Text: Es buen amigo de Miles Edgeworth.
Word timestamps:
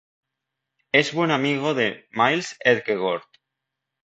Es 0.91 1.13
buen 1.13 1.29
amigo 1.29 1.75
de 1.75 2.07
Miles 2.13 2.57
Edgeworth. 2.61 3.29